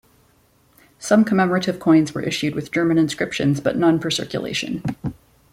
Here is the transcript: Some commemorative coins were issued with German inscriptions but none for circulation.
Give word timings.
Some 0.97 1.23
commemorative 1.23 1.79
coins 1.79 2.15
were 2.15 2.23
issued 2.23 2.55
with 2.55 2.71
German 2.71 2.97
inscriptions 2.97 3.61
but 3.61 3.77
none 3.77 3.99
for 3.99 4.09
circulation. 4.09 4.81